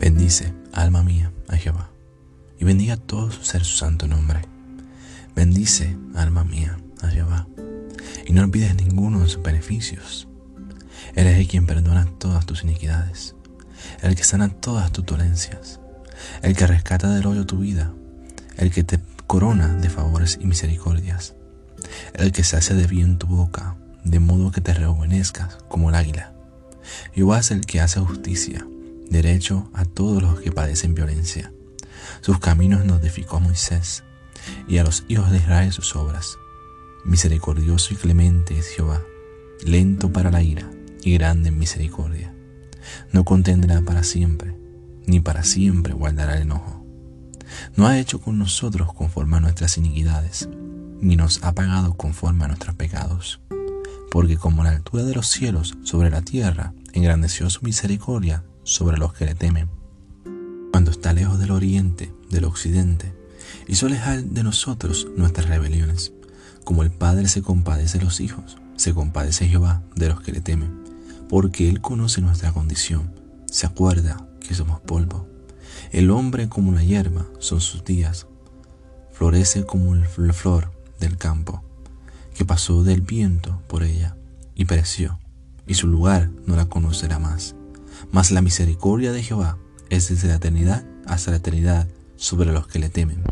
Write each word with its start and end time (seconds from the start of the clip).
Bendice, 0.00 0.52
alma 0.72 1.02
mía, 1.02 1.32
a 1.48 1.56
Jehová, 1.56 1.90
y 2.58 2.64
bendiga 2.64 2.96
todo 2.96 3.30
su 3.30 3.44
ser 3.44 3.64
su 3.64 3.76
santo 3.76 4.06
nombre. 4.06 4.42
Bendice, 5.34 5.96
alma 6.14 6.44
mía, 6.44 6.76
a 7.00 7.08
Jehová, 7.08 7.46
y 8.26 8.32
no 8.32 8.42
olvides 8.42 8.74
ninguno 8.74 9.20
de 9.20 9.28
sus 9.28 9.42
beneficios. 9.42 10.28
Él 11.14 11.26
es 11.28 11.38
el 11.38 11.46
quien 11.46 11.66
perdona 11.66 12.06
todas 12.18 12.44
tus 12.44 12.64
iniquidades, 12.64 13.34
el 14.02 14.16
que 14.16 14.24
sana 14.24 14.48
todas 14.48 14.92
tus 14.92 15.06
dolencias, 15.06 15.80
el 16.42 16.56
que 16.56 16.66
rescata 16.66 17.08
del 17.14 17.26
hoyo 17.26 17.46
tu 17.46 17.58
vida, 17.58 17.92
el 18.56 18.72
que 18.72 18.84
te 18.84 18.98
corona 19.26 19.74
de 19.74 19.90
favores 19.90 20.38
y 20.40 20.46
misericordias, 20.46 21.34
el 22.14 22.32
que 22.32 22.44
se 22.44 22.56
hace 22.56 22.74
de 22.74 22.86
bien 22.86 23.16
tu 23.18 23.26
boca, 23.26 23.76
de 24.04 24.18
modo 24.18 24.50
que 24.50 24.60
te 24.60 24.74
rejuvenezcas 24.74 25.56
como 25.68 25.88
el 25.88 25.94
águila. 25.94 26.32
Jehová 27.14 27.38
es 27.38 27.50
el 27.52 27.64
que 27.64 27.80
hace 27.80 28.00
justicia, 28.00 28.66
derecho 29.10 29.68
a 29.72 29.84
todos 29.84 30.22
los 30.22 30.40
que 30.40 30.52
padecen 30.52 30.94
violencia. 30.94 31.52
Sus 32.20 32.38
caminos 32.38 32.84
notificó 32.84 33.36
a 33.36 33.40
Moisés 33.40 34.04
y 34.68 34.78
a 34.78 34.84
los 34.84 35.04
hijos 35.08 35.30
de 35.30 35.38
Israel 35.38 35.72
sus 35.72 35.94
obras. 35.96 36.38
Misericordioso 37.04 37.94
y 37.94 37.96
clemente 37.96 38.58
es 38.58 38.68
Jehová, 38.68 39.02
lento 39.64 40.12
para 40.12 40.30
la 40.30 40.42
ira 40.42 40.70
y 41.02 41.14
grande 41.14 41.50
en 41.50 41.58
misericordia. 41.58 42.34
No 43.12 43.24
contendrá 43.24 43.82
para 43.82 44.02
siempre, 44.02 44.56
ni 45.06 45.20
para 45.20 45.42
siempre 45.44 45.92
guardará 45.92 46.36
el 46.36 46.42
enojo. 46.42 46.84
No 47.76 47.86
ha 47.86 47.98
hecho 47.98 48.20
con 48.20 48.38
nosotros 48.38 48.92
conforme 48.94 49.36
a 49.36 49.40
nuestras 49.40 49.76
iniquidades, 49.76 50.48
ni 51.00 51.16
nos 51.16 51.42
ha 51.42 51.52
pagado 51.52 51.94
conforme 51.94 52.44
a 52.44 52.48
nuestros 52.48 52.74
pecados. 52.74 53.40
Porque 54.10 54.36
como 54.36 54.64
la 54.64 54.70
altura 54.70 55.04
de 55.04 55.14
los 55.14 55.28
cielos 55.28 55.76
sobre 55.82 56.10
la 56.10 56.22
tierra, 56.22 56.72
engrandeció 56.92 57.50
su 57.50 57.62
misericordia 57.62 58.44
sobre 58.64 58.98
los 58.98 59.12
que 59.12 59.26
le 59.26 59.34
temen. 59.34 59.68
Cuando 60.72 60.90
está 60.90 61.12
lejos 61.12 61.38
del 61.38 61.52
oriente, 61.52 62.12
del 62.30 62.44
occidente, 62.44 63.14
hizo 63.68 63.86
alejar 63.86 64.24
de 64.24 64.42
nosotros 64.42 65.06
nuestras 65.16 65.48
rebeliones. 65.48 66.12
Como 66.64 66.82
el 66.82 66.90
Padre 66.90 67.28
se 67.28 67.42
compadece 67.42 67.98
de 67.98 68.04
los 68.04 68.20
hijos, 68.20 68.58
se 68.76 68.92
compadece 68.92 69.46
Jehová 69.46 69.82
de 69.94 70.08
los 70.08 70.20
que 70.20 70.32
le 70.32 70.40
temen, 70.40 70.82
porque 71.28 71.68
Él 71.68 71.80
conoce 71.80 72.20
nuestra 72.20 72.52
condición, 72.52 73.12
se 73.46 73.66
acuerda 73.66 74.26
que 74.40 74.54
somos 74.54 74.80
polvo. 74.80 75.28
El 75.92 76.10
hombre 76.10 76.48
como 76.48 76.72
la 76.72 76.82
hierba 76.82 77.26
son 77.38 77.60
sus 77.60 77.84
días, 77.84 78.26
florece 79.12 79.64
como 79.64 79.94
la 79.94 80.32
flor 80.32 80.72
del 80.98 81.16
campo, 81.16 81.62
que 82.34 82.44
pasó 82.44 82.82
del 82.82 83.02
viento 83.02 83.62
por 83.68 83.84
ella 83.84 84.16
y 84.56 84.64
pereció, 84.64 85.20
y 85.66 85.74
su 85.74 85.86
lugar 85.86 86.30
no 86.46 86.56
la 86.56 86.66
conocerá 86.66 87.18
más. 87.18 87.54
Mas 88.12 88.30
la 88.30 88.42
misericordia 88.42 89.12
de 89.12 89.22
Jehová 89.22 89.58
es 89.90 90.08
desde 90.08 90.28
la 90.28 90.36
eternidad 90.36 90.84
hasta 91.06 91.30
la 91.30 91.38
eternidad 91.38 91.88
sobre 92.16 92.52
los 92.52 92.66
que 92.66 92.78
le 92.78 92.88
temen, 92.88 93.22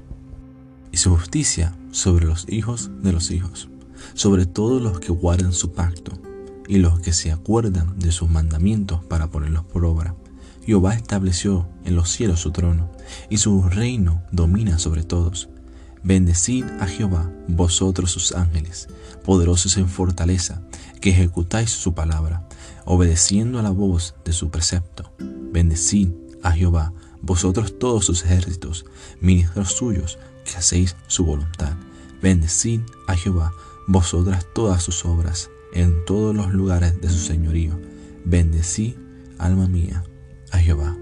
y 0.90 0.96
su 0.98 1.16
justicia 1.16 1.76
sobre 1.90 2.26
los 2.26 2.46
hijos 2.48 2.90
de 3.02 3.12
los 3.12 3.30
hijos, 3.30 3.68
sobre 4.14 4.46
todos 4.46 4.82
los 4.82 5.00
que 5.00 5.12
guardan 5.12 5.52
su 5.52 5.72
pacto 5.72 6.18
y 6.68 6.78
los 6.78 7.00
que 7.00 7.12
se 7.12 7.32
acuerdan 7.32 7.98
de 7.98 8.12
sus 8.12 8.30
mandamientos 8.30 9.04
para 9.04 9.28
ponerlos 9.28 9.64
por 9.64 9.84
obra. 9.84 10.14
Jehová 10.64 10.94
estableció 10.94 11.68
en 11.84 11.96
los 11.96 12.10
cielos 12.10 12.40
su 12.40 12.52
trono, 12.52 12.90
y 13.28 13.38
su 13.38 13.62
reino 13.68 14.22
domina 14.30 14.78
sobre 14.78 15.02
todos. 15.02 15.48
Bendecid 16.04 16.64
a 16.80 16.86
Jehová, 16.86 17.30
vosotros 17.48 18.10
sus 18.10 18.32
ángeles, 18.32 18.88
poderosos 19.24 19.76
en 19.76 19.88
fortaleza, 19.88 20.62
que 21.00 21.10
ejecutáis 21.10 21.70
su 21.70 21.94
palabra, 21.94 22.46
obedeciendo 22.84 23.58
a 23.58 23.62
la 23.62 23.70
voz 23.70 24.14
de 24.24 24.32
su 24.32 24.50
precepto. 24.50 25.10
Bendecid 25.18 26.08
a 26.42 26.52
Jehová, 26.52 26.92
vosotros 27.20 27.78
todos 27.78 28.04
sus 28.04 28.24
ejércitos, 28.24 28.84
ministros 29.20 29.72
suyos, 29.72 30.18
que 30.44 30.56
hacéis 30.56 30.96
su 31.06 31.24
voluntad. 31.24 31.74
Bendecid 32.20 32.80
a 33.06 33.16
Jehová, 33.16 33.52
vosotras 33.86 34.46
todas 34.54 34.82
sus 34.82 35.04
obras, 35.04 35.50
en 35.72 36.04
todos 36.04 36.34
los 36.34 36.52
lugares 36.52 37.00
de 37.00 37.08
su 37.08 37.18
señorío. 37.18 37.78
Bendecid, 38.24 38.94
alma 39.38 39.66
mía, 39.66 40.04
a 40.50 40.58
Jehová. 40.58 40.96